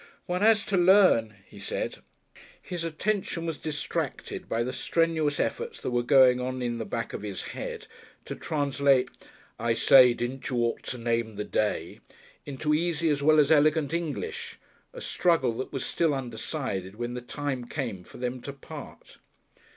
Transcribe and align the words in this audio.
"One 0.25 0.41
has 0.41 0.63
to 0.65 0.77
learn," 0.77 1.35
he 1.45 1.59
said. 1.59 1.97
His 2.59 2.83
attention 2.83 3.45
was 3.45 3.59
distracted 3.59 4.49
by 4.49 4.63
the 4.63 4.73
strenuous 4.73 5.39
efforts 5.39 5.79
that 5.81 5.91
were 5.91 6.01
going 6.01 6.39
on 6.41 6.63
in 6.63 6.79
the 6.79 6.85
back 6.87 7.13
of 7.13 7.21
his 7.21 7.43
head 7.53 7.85
to 8.25 8.33
translate, 8.35 9.09
"I 9.59 9.75
say, 9.75 10.15
didn't 10.15 10.49
you 10.49 10.57
ought 10.57 10.81
to 10.85 10.97
name 10.97 11.35
the 11.35 11.43
day?" 11.43 11.99
into 12.47 12.73
easy 12.73 13.11
as 13.11 13.21
well 13.21 13.39
as 13.39 13.51
elegant 13.51 13.93
English, 13.93 14.57
a 14.91 15.01
struggle 15.01 15.53
that 15.59 15.71
was 15.71 15.85
still 15.85 16.15
undecided 16.15 16.95
when 16.95 17.13
the 17.13 17.21
time 17.21 17.65
came 17.65 18.03
for 18.03 18.17
them 18.17 18.41
to 18.41 18.53
part.... 18.53 19.19